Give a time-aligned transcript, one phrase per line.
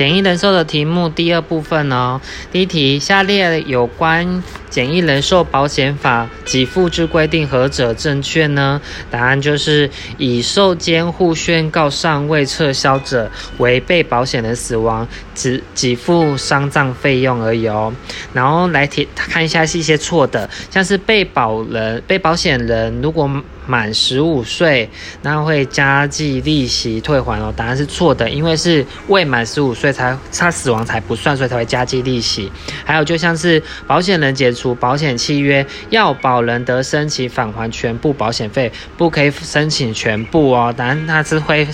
[0.00, 2.18] 简易人寿的题目第二部分哦。
[2.50, 8.80] 第一题，下列有关简易人寿保险法给付之规定何者正确呢？
[9.10, 17.92] 答案就是以受监护宣告尚未撤销者为被保险人死亡只给付丧葬费用而已哦。
[18.32, 23.30] 然后来提看一下是一些错的，像是被保人、被保险人如果
[23.70, 24.90] 满十五岁，
[25.22, 27.54] 那会加计利息退还哦。
[27.56, 32.50] 答案是错的，因为是未满十五岁才他死亡才不算，所以才会加计利息。
[32.84, 40.74] 还有就像是保险人解除保险契约，要保人得申请返还全部保险费，不可以申请全部哦。
[40.76, 41.64] 答案他是会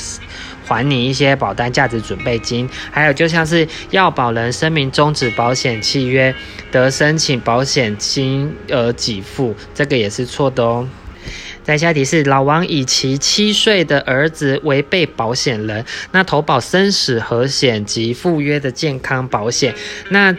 [0.67, 2.69] 还你一些保单价值准备金。
[2.91, 6.35] 还有就像是要保人声明终止保险契约，
[6.71, 10.87] 得申请保险金额给付，这个也是错的哦。
[11.67, 19.75] 在下题是老王以其七岁的儿子为被保险人，那投保生死和险及附约的健康保险，
[20.11, 20.33] 那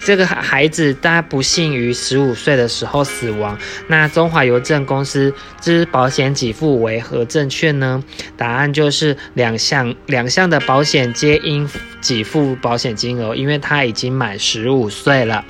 [0.00, 3.58] 这个孩子他不幸于十五岁的时候死亡，
[3.88, 8.02] 那中华邮政公司之保险给付为何正确呢？
[8.34, 11.68] 答案就是两项，两项的保险皆应
[12.00, 15.44] 给付保险金额，因为他已经满十五岁了。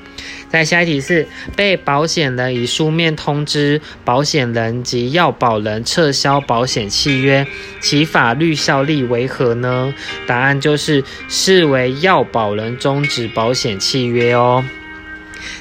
[0.49, 7.47] 在下一题是被保险人以书面通知保险人及要保人撤销保险契约，
[7.81, 9.93] 其法律效力为何呢？
[10.27, 14.65] 答案就是视为要保人终止保险契约哦。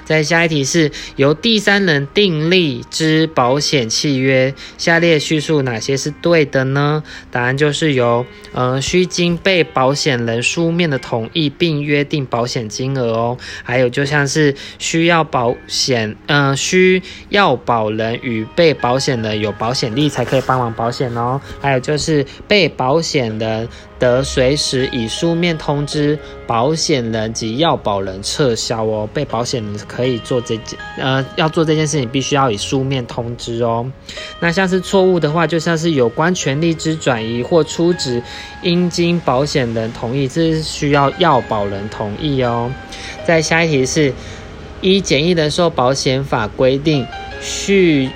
[0.05, 7.03] 在下一题是由第三人订立之保险契约，下列叙述哪些是对的呢？
[7.31, 23.67] 答案就是由呃需经被保险人书面的同意并约定保险金额哦，还有就像是需要保险呃需要保人与被保险人有保险利才可以帮忙保险哦，还有就是被保险人。
[23.97, 29.09] 得随时以书面通知保险人及要保人撤销哦。
[29.13, 33.89] 被保险人可以做这件，呃，要做这件事情必须要以书面通知哦。
[34.39, 38.21] 那像是错误的话，就像是有关权利之转移或出值，
[38.61, 42.71] 应经保险人同意，这是需要要保人同意哦。
[43.25, 44.13] 再下一题是，
[44.81, 47.07] 一简易人寿保险法规定，
[47.39, 48.09] 续。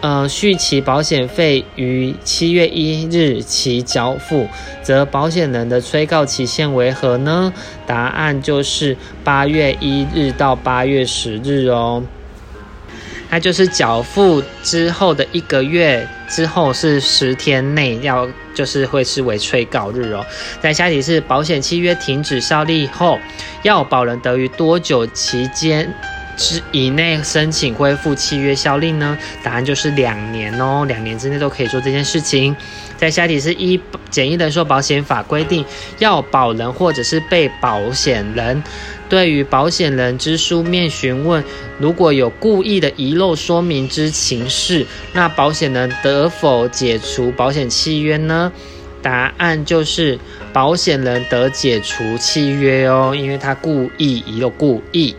[0.00, 4.48] 呃，续期保险费于七月一日起缴付，
[4.82, 7.52] 则保险人的催告期限为何呢？
[7.86, 12.02] 答案就是八月一日到八月十日哦。
[13.28, 20.24] 那就是缴付之后的一个月之后是十天内要，就是会视为催告日哦。
[20.60, 23.20] 在下题是保险契约停止效力后，
[23.62, 25.94] 要保人得于多久期间？
[26.40, 29.18] 之以内申请恢复契约效力呢？
[29.42, 32.56] 答案就是两年哦，两年之内都可以做这件事情。
[32.96, 33.78] 在下题是一
[34.10, 35.62] 简易人寿保险法规定，
[35.98, 38.62] 要保人或者是被保险人
[39.08, 41.44] 对于保险人之书面询问，
[41.78, 48.50] 如果有故意的遗漏说明之情事，那保险人得否解除保险契约呢？
[49.02, 50.18] 答案就是
[50.52, 55.14] 保险人得解除契约哦，因为他故意遗漏，故意。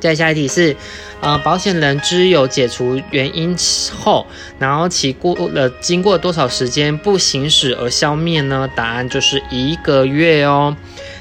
[0.00, 0.76] 再下一题是，
[1.20, 3.56] 呃，保险人知有解除原因
[4.02, 4.26] 后，
[4.58, 8.68] 然后其过了经过多少时间不行使而消灭呢？
[8.74, 10.76] 答案就是一个月哦。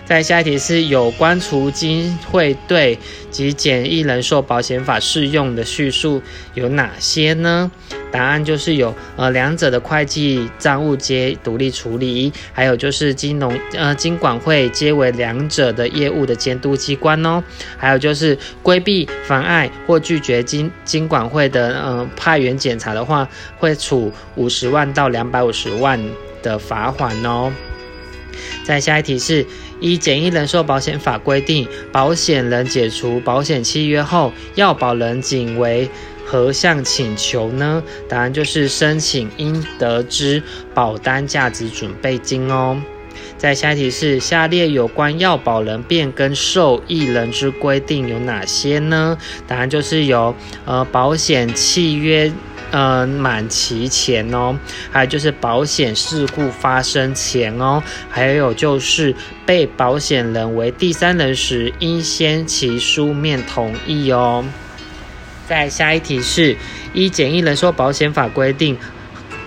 [0.08, 2.98] 再下一题是有关除金汇兑
[3.30, 6.22] 及简易人寿保险法适用的叙述
[6.54, 7.70] 有哪些呢？
[8.10, 17.44] 答案就是有，呃，两者的会计账务皆独立处理，还有就是金融，呃，金管会皆为两者的业务的监督机关哦，
[17.76, 26.02] 还有就是规避、妨碍或拒绝金金管会的，呃，派员检查的话，会处五十万到两百五十万
[26.42, 27.52] 的罚款哦。
[28.68, 29.46] 再下一题是，
[29.80, 35.90] 依简易人寿保险法规定，保险人解除保险契约后，要保人仅为。
[36.26, 37.82] 何项请求呢？
[38.10, 42.82] 答案就是申请应得之保单价值准备金哦。
[43.38, 49.18] 在下一题是下列有关要保人变更受益人之规定有哪些呢？
[49.48, 52.30] 答案就是有呃保险契约
[52.72, 54.58] 呃满期前哦，
[54.92, 59.16] 还有就是保险事故发生前哦，还有就是
[59.46, 64.46] 被保险人为第三人时应先其书面同意哦。
[65.48, 66.58] 再下一题是：
[66.94, 68.78] 一简易人寿保险法规定，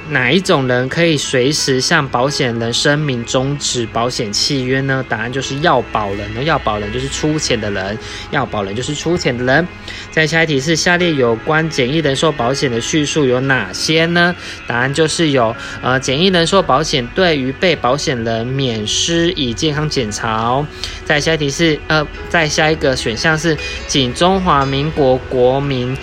[0.08, 5.04] 哪一种人可以随时向保险人声明终止保险契约呢？
[5.08, 6.44] 答案就是要保人。
[6.44, 7.96] 要保人就是出钱的人，
[8.32, 9.68] 要保人就是出钱的人。
[10.10, 14.34] 在下一题是下列有关简易人寿保险的叙述有哪些呢？
[14.66, 20.66] 答案就是有呃，简易人寿保险对于被保险人免施以健康检查。
[21.04, 23.56] 在下一题是呃，在下一个选项是
[23.86, 25.96] 仅中华民国国民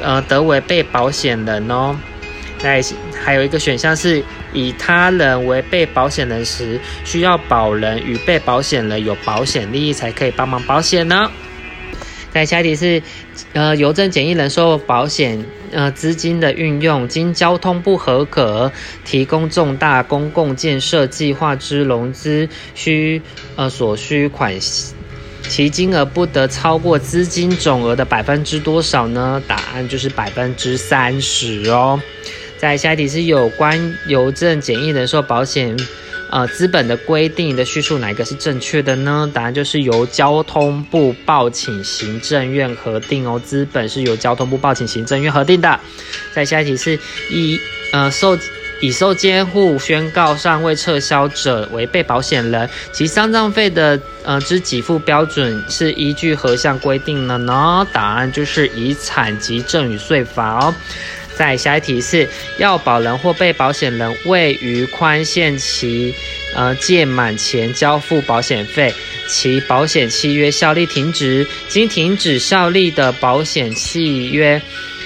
[0.00, 1.94] 呃得为被保险人哦。
[2.62, 2.80] 在
[3.24, 4.22] 还有一个选项是
[4.52, 11.30] 以他人为被保险人时，需要保人与被保险人有保险利益才可以帮忙保险呢。
[12.30, 13.02] 在下一题是，
[13.52, 18.72] 呃，邮政简易人寿保险，呃，资金的运用，经交通部合格
[19.04, 23.20] 提供重大公共建设计划之融资需，
[23.56, 24.54] 呃，所需款，
[25.42, 29.42] 其金额不得超过资金总额的百分之多少呢？
[29.46, 32.00] 答案就是百分之三十哦。
[32.62, 35.76] 在下一题是有关邮政简易人寿保险，
[36.30, 39.28] 呃，资本的规定的叙述，哪一个是正确的呢？
[39.34, 45.80] 答案就是由交通部报请行政院核定哦，资本是由交通部报请行政院核定的。
[46.32, 46.96] 在下一题是
[47.32, 47.58] 以
[47.92, 48.38] 呃受
[48.80, 57.84] 已受监护宣告尚未撤销者为被保险人，其丧葬费的呃之给付标准是依据何项规定的呢？
[57.92, 60.72] 答案就是遗产及赠与税法哦。
[61.36, 66.14] 在下一题是要保人或被保险人未于宽限期，
[66.54, 68.94] 呃届满前交付保险费，
[69.28, 74.60] 其保险契约效力停止，经停止效力的保险契约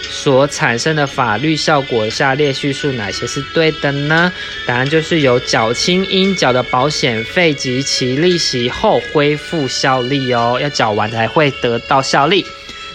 [0.08, 4.32] 所产生的法律效果，下列叙述哪些是对的呢？
[4.66, 12.46] 答案就是有缴清应缴的保险费及其利息后恢复效力哦，要缴完才会得到效力。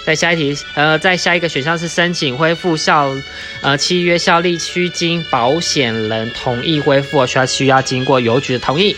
[0.03, 3.15] 在下一题，呃，在下一个选项是申请恢复效，
[3.61, 8.95] 呃，契约效力需经保险人同意恢复，需要需要经过邮局的同意。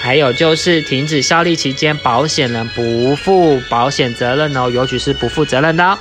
[0.00, 5.98] 还有就是停止效力期间，保险人不负保险责任哦，邮局是不负责任的。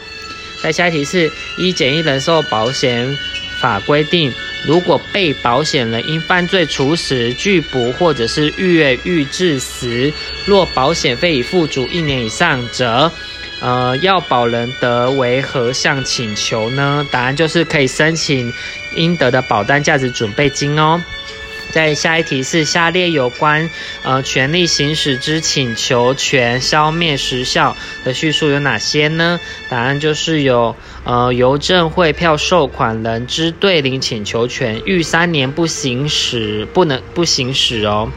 [0.64, 3.06] 在下一题是一简易人寿保险
[3.60, 4.34] 法规定，
[4.66, 10.12] 如果被保险人因犯罪处死、拒捕或者是越狱致死，
[10.46, 13.12] 若保险费已付足一年以上者。
[13.66, 17.04] 呃，要保人得为何项请求呢？
[17.10, 18.54] 答案就是可以申请
[18.96, 21.02] 应得的保单价值准备金哦。
[21.72, 23.68] 在下一题是下列有关
[24.04, 29.40] 呃权利行使之请求权消灭时效的叙述有哪些呢？
[29.68, 38.12] 答案就是有呃邮政汇票收款人之对领请求权逾三年不行使不能不行使哦。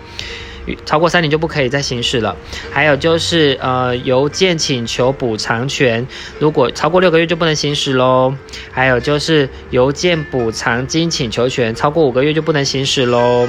[0.85, 2.37] 超过三年就不可以再行使了。
[2.70, 6.06] 还有就是，呃，邮件请求补偿权，
[6.38, 8.35] 如果超过六个月就不能行使喽。
[8.70, 13.49] 还有就是，邮件补偿金请求权超过五个月就不能行使喽。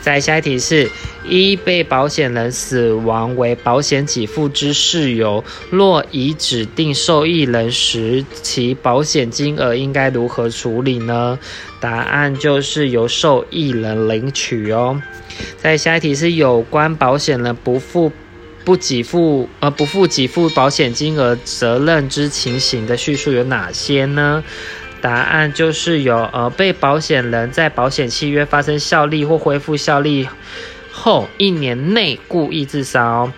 [0.00, 0.88] 再下一题是：
[1.28, 11.36] 一被保险人死亡为保险给付之事由，若已指定受益人时，其保险金额应该如何处理呢？
[11.80, 15.02] 答案就是由受益人领取哦。
[15.66, 18.12] 在下一题是有关保险人不付
[18.64, 24.44] 不给付呃不付给付保险金额责任之情形的叙述有哪些呢？
[25.00, 30.28] 答案就是有呃被保险人在保险契约发生效力或恢复效力
[30.92, 33.32] 后一年内故意自杀哦，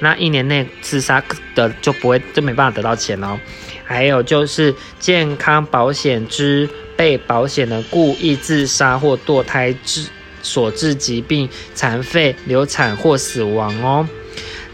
[0.00, 1.24] 那一年内自杀
[1.54, 3.40] 的就不会就没办法得到钱哦。
[3.84, 10.04] 还有就是健康保险之被保险人故意自杀或堕胎之。
[10.44, 14.08] 所致疾病、残废、流产或死亡哦，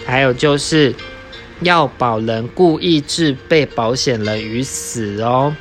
[0.05, 0.95] 还有就是
[1.61, 5.57] 要保人故意致被保险人于死哦。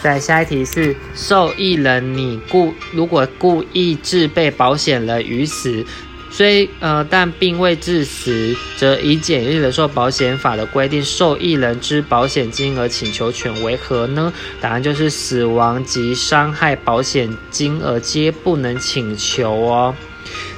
[0.00, 5.84] 再下一题是受益人，你故如果故意致被保险人于死。
[6.30, 14.32] 虽呃，但并未致死，则以简易人寿保险法的规定，受益人之保险金额请求权为何呢？
[14.60, 19.94] 答案就是死亡及伤害保险金额皆不能请求哦。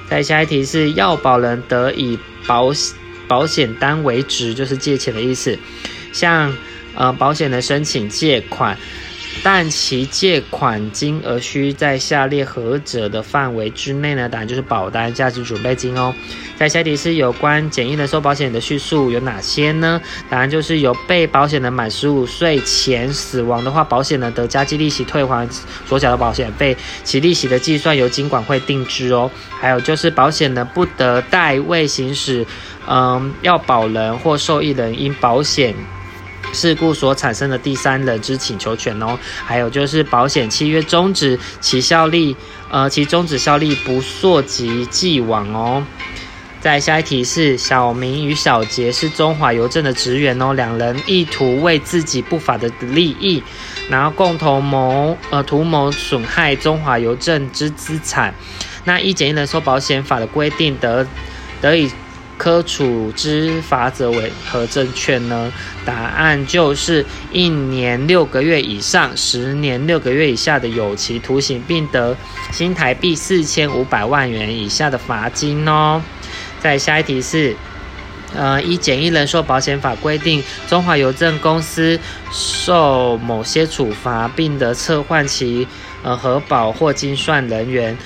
[0.08, 2.72] 再下一题是要保人得以保
[3.28, 5.56] 保险单为值，就是借钱的意思，
[6.12, 6.52] 向
[6.96, 8.76] 呃保险人申请借款。
[9.42, 14.28] 但其借款金额需在下列何者的范围之内呢？
[14.28, 16.14] 答案就是保单价值准备金哦。
[16.56, 19.98] 在下题是有关简易人寿保险的叙述有哪些呢？
[20.28, 25.48] 答案就是有被保险人满十五岁前死亡的话，保险人得加计利息退还
[25.86, 29.30] 所缴的保险费，其利息的计算由金管会定制哦。
[29.58, 32.46] 还有就是保险人不得代位行使，
[32.86, 35.74] 嗯，要保人或受益人因保险。
[36.52, 39.18] 事故所产生的第三人之请求权哦。
[39.44, 42.36] 还有就是保险契约终止，其效力，
[42.70, 45.84] 呃，其终止效力不溯及既往哦。
[46.60, 53.42] 在下一题是小明与小杰是中华邮政的职员哦，两人意图为自己不法的利益，
[53.88, 58.34] 然后共同谋呃图谋损害中华邮政之资产。
[58.84, 61.06] 那一简易人寿保险法的规定得
[61.62, 61.90] 得以
[62.40, 65.52] 科处之罚则为何正确呢？
[65.84, 72.16] 答案就是一年六个月以上十年六个月以下的有期徒刑，并得
[72.50, 76.00] 新台币四千五百万元以下的罚金哦。
[76.60, 77.54] 再下一题是，
[78.34, 82.00] 呃，依简易人寿保险法规定，中华邮政公司
[82.32, 85.68] 受某些处罚，并得撤换其
[86.02, 87.98] 呃核保或精算人员，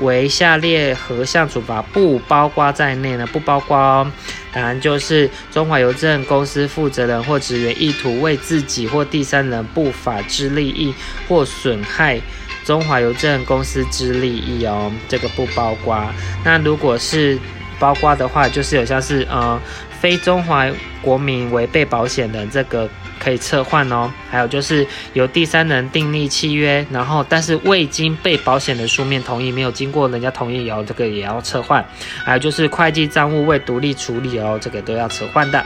[0.00, 3.26] 为下列何项处罚不包括在内呢？
[3.26, 4.10] 不包括哦。
[4.52, 10.94] 答案就是中华邮政公司负责人或职员意图为自己或第三人不法之利益
[11.28, 12.20] 或损害
[12.64, 16.00] 中华邮政公司之利益哦，这个不包括。
[16.44, 17.36] 那如果是
[17.80, 19.60] 包括的话，就是有像是呃
[20.00, 20.66] 非中华
[21.02, 22.88] 国民违背保险人，这个
[23.24, 24.12] 可以撤换哦。
[24.30, 31.84] 还有就是由第三人订立契约，然后但是未经被保险人书面同意，没有经过人家同意也要，这个也要撤换。
[32.24, 35.64] 还有就是会计账务未独立处理哦，这个都要撤换的。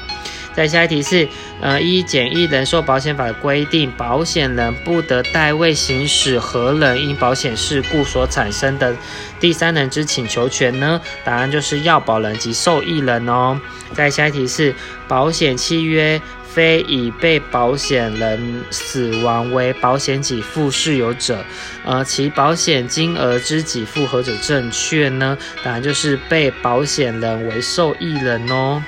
[0.54, 1.28] 再下一题是，
[1.60, 8.92] 呃，一简易人寿保险法的规定，保险人不得代位行使何人因保险事故所产生的
[9.38, 11.00] 第三人之请求权呢？
[11.22, 13.60] 答案就是要保人及受益人哦。
[13.94, 14.74] 再下一题是，
[15.06, 16.20] 保险契约
[16.58, 21.38] 非以被保险人死亡为保险给付事由者，
[21.84, 25.38] 呃，其保险金额之给付何者正确呢？
[25.62, 28.82] 当然就是被保险人为受益人哦。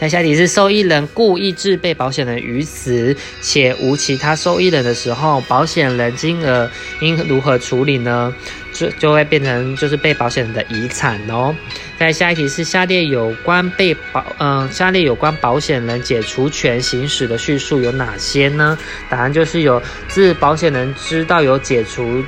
[0.00, 6.68] 那下题是受益人故意致被保险人于死，且无其他受益人的时候，保险人金额
[7.00, 8.34] 应如何处理呢？
[8.74, 11.54] 就就会变成就是被保险人的遗产哦。
[11.96, 18.76] 在下一题是下列有关被保嗯下列有关保险人解除权行使的叙述有哪些呢？
[19.08, 22.22] 答案就是有自保险人知道有解除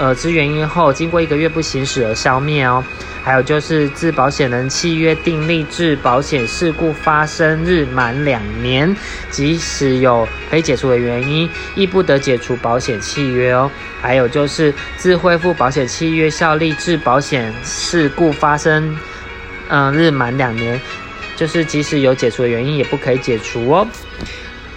[0.00, 2.82] 呃之原因后，经过一个月不行使而消灭哦。
[3.22, 8.96] 还有就是自保险人契约订立至保险事故发生日满两年，
[9.30, 13.70] 即使有可以解除的原因，亦不得解除保险契约哦。
[14.00, 18.96] 还有就是自恢复保险契约效力至保险事故发生，
[19.68, 20.80] 嗯日满两年，
[21.36, 23.86] 就是即使有解除的原因，也不可以解除哦。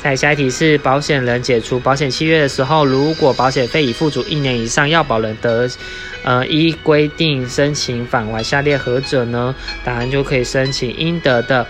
[0.04, 5.70] 再下一题是保险人解除保险契约的时候，如果保险费已付足一年以上，要保人得。
[6.24, 9.56] 呃，依规定申请返还下列何者呢？
[9.84, 11.66] 答案就可以申请应得的，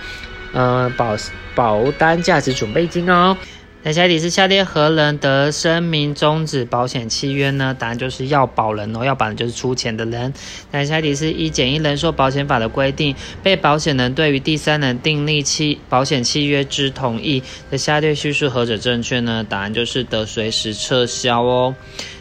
[0.51, 1.15] 呃，保
[1.53, 3.37] 保单价值准备金哦。
[3.85, 7.75] 那下题是下列何人得声明终止保险契约呢？
[7.77, 10.33] 答案就是要保人哦，要保人就是出钱的人。
[10.71, 13.13] 那下题是一简易人寿保险法的规定，
[13.43, 19.45] 被保险人对于第三人订立契保险契约之同意的下列叙述何者正确呢？
[19.47, 21.75] 答案就是得随时撤销哦。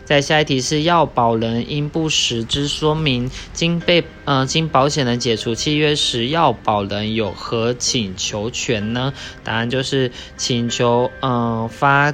[0.05, 9.13] 在下一题是要保人因不实之说明，经被呃经保险人解除契约时，要保人有何请求权呢？
[9.45, 12.13] 答案就是请求嗯发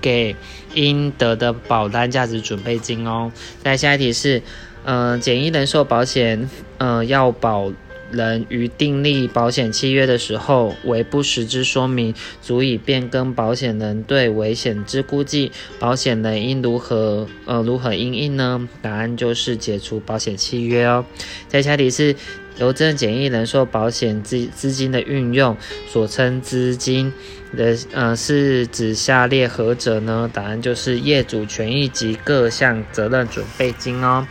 [0.00, 0.36] 给
[0.74, 3.32] 应得的保单价值准备金哦。
[3.62, 4.42] 在下一题是
[4.84, 7.72] 嗯简易人寿保险嗯要保。
[8.12, 18.68] 人于订立保险契约的时候为不实之说明，足以变更保险人对危险之估计，保险人应如何呃如何应应呢？
[18.80, 21.04] 答案就是解除保险契约哦。
[21.48, 22.14] 在下题是
[22.58, 25.56] 邮政简易人寿保险资资金的运用，
[25.88, 27.12] 所称资金
[27.56, 30.30] 的呃是指下列何者呢？
[30.32, 34.26] 答案就是业主权益及各项责任准备金哦。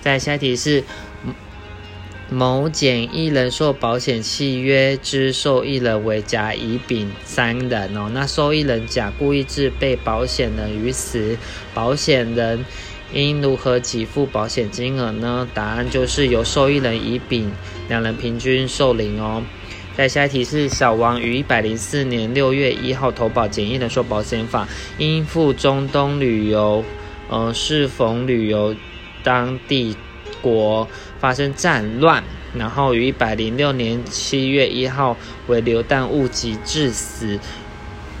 [0.00, 0.82] 在下题是。
[2.32, 8.08] 某简易人寿保险契约之受益人为甲、乙、丙三人哦。
[8.14, 11.36] 那受益人甲故意致被保险人于死，
[11.74, 12.64] 保险人
[13.12, 15.48] 应如何给付保险金额呢？
[15.52, 17.50] 答案就是由受益人乙、丙
[17.88, 19.42] 两人平均受领哦。
[19.96, 24.68] 在下一题是小王于一百零四年六月一号投保简易人寿保险法，
[24.98, 26.84] 因赴中东旅游，
[27.28, 28.76] 呃，适逢旅游
[29.24, 29.96] 当地。
[30.40, 32.22] 国发生战乱，
[32.54, 35.16] 然后于一百零六年七月一号
[35.46, 37.38] 为流弹误击致死。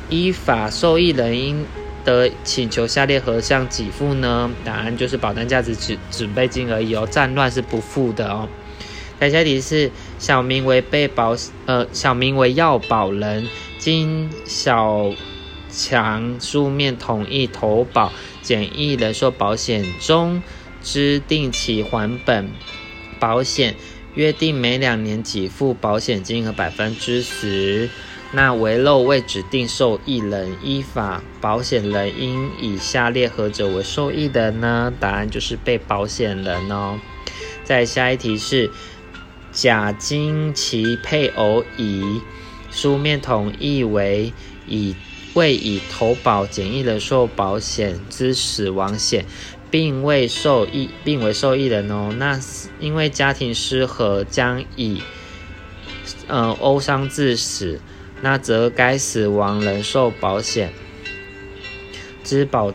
[0.08, 1.64] 依法受益人应
[2.04, 4.50] 得请求下列何项给付呢？
[4.64, 7.06] 答案就是保单价值准准备金而已哦。
[7.08, 8.48] 战乱是不付的哦。
[9.20, 11.36] 下题是小明为被保
[11.66, 13.46] 呃小明为要保人，
[13.78, 15.12] 经小
[15.70, 18.10] 强书面同意投保
[18.42, 20.42] 简易人寿保险中
[20.82, 22.50] 之定期还本
[23.18, 23.74] 保险，
[24.14, 27.90] 约定每两年给付保险金额百分之十。
[28.32, 34.92] 那遗漏未指定受益人，依法保险人应以下列何者为受益人呢？
[35.00, 37.00] 答案就是被保险人哦。
[37.64, 38.70] 再下一题是，
[39.50, 42.20] 甲经其配偶乙
[42.70, 44.32] 书面同意为
[44.68, 44.94] 乙
[45.34, 49.24] 未以投保简易人寿保险之死亡险，
[49.70, 52.14] 并未受益，并为受益人哦。
[52.18, 52.38] 那
[52.78, 55.02] 因为家庭失和将以
[56.26, 57.80] 呃殴伤致死。
[58.22, 60.70] 那则该死亡人寿保险
[62.22, 62.74] 之保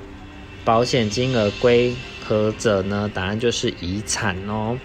[0.64, 1.94] 保险金额归
[2.26, 3.12] 何者呢？
[3.14, 4.80] 答案就是遗产哦。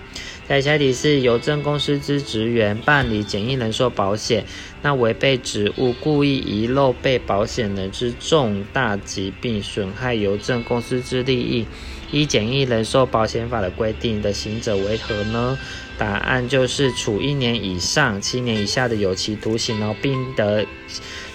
[0.46, 4.44] 在下题是邮政公司之职员办理简易人寿保险，
[4.82, 11.66] 那违背职务故意遗漏被保险人之重大疾病，损害邮政公司之利益，
[12.12, 15.58] 依简易人寿保险法的规定的行者为何呢？
[15.96, 20.66] 答案就是处一年以上七年以下的有期徒刑哦，并得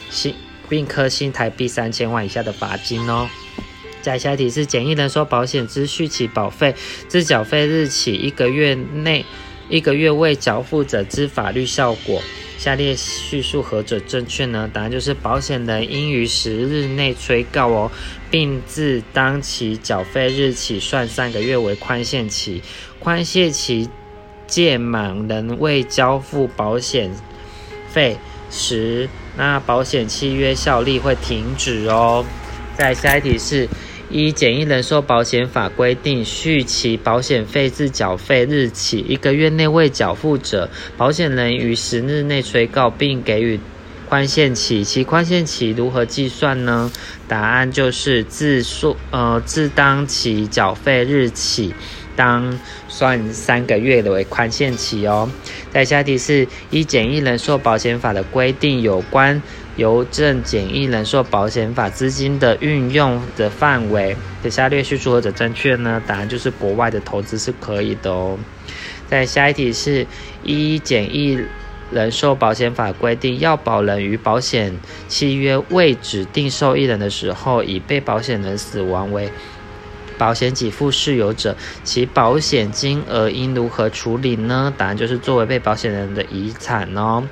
[0.09, 0.33] 新
[0.67, 3.29] 并科新台币三千万以下的罚金哦。
[4.01, 6.75] 在下一题是简易人寿保险之续期保费
[7.07, 9.25] 自缴费日起一个月内
[9.69, 12.21] 一个月未缴付者之法律效果，
[12.57, 14.69] 下列叙述何者正确呢？
[14.73, 17.91] 答案就是保险人应于十日内催告哦，
[18.31, 22.61] 并自当期缴费日起算三个月为宽限期，
[22.99, 23.89] 宽限期
[24.47, 27.11] 届满仍未交付保险
[27.89, 28.17] 费
[28.49, 32.25] 时，那保险契约效力会停止哦。
[32.77, 33.67] 在下一题是。
[34.17, 43.59] 一简易人寿保险法规定，续期保险费自缴费日起一个月内未缴付者，保险人于十日内催告并给予
[44.07, 44.85] 宽限期。
[44.85, 46.89] 其宽限期如何计算呢？
[47.27, 51.73] 答案就是自数呃自当期缴费日起，
[52.15, 52.57] 当
[52.87, 55.29] 算三个月的为宽限期哦。
[55.71, 59.41] 再下题是一简易人寿保险法的规定，有关。
[59.77, 66.01] 邮政简易人寿保险法资金的运用的范围，的下列叙述或者正确呢？
[66.07, 68.37] 答案就是国外的投资是可以的哦。
[69.07, 70.07] 在下一题是
[70.43, 71.39] 一简易
[71.91, 74.75] 人寿保险法规定，要保人与保险
[75.07, 79.29] 契约未指定受益人的时候，以被保险人死亡为。
[80.17, 84.73] 保险给付事由者，其保险金额应如何处理呢？
[84.77, 87.23] 答案就是作为被保险人的遗产哦。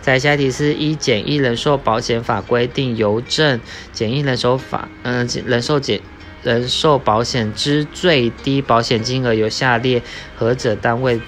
[0.00, 3.60] 在下题是一简易人寿保险法规定，邮政
[3.92, 6.00] 简易人寿法，嗯，人寿简
[6.42, 10.02] 人寿保险之最低保险金额由下列
[10.36, 11.20] 何者单位？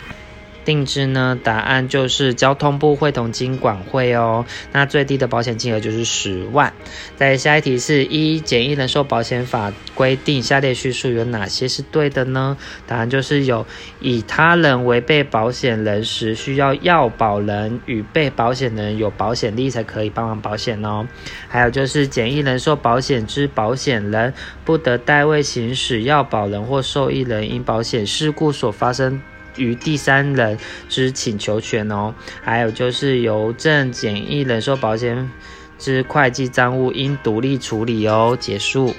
[0.64, 1.38] 定制呢？
[1.42, 4.44] 答案就是交通部会同金管会哦。
[4.72, 6.72] 那最低的保险金额就是十万。
[7.16, 12.56] 在下一题是一简易人寿保险法规定，下列叙述有哪些是对的呢？
[12.86, 13.66] 答案就是有
[14.00, 21.06] 以他人为被保险人时，需要要保人与被保险人有保险利益才可以帮忙保险哦。
[21.48, 24.32] 还有就是简易人寿保险之保险人
[24.64, 29.20] 不得代位行使要保人或受益人因保险事故所发生。
[29.56, 35.30] 于第三人之请求权哦，还有就是邮政简易人寿保险
[35.78, 38.36] 之会计账务应独立处理哦。
[38.38, 38.94] 结束。